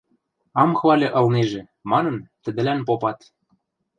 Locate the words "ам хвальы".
0.61-1.07